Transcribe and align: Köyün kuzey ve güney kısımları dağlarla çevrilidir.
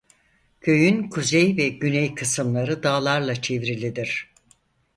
Köyün 0.61 1.09
kuzey 1.09 1.57
ve 1.57 1.69
güney 1.69 2.15
kısımları 2.15 2.83
dağlarla 2.83 3.35
çevrilidir. 3.35 4.31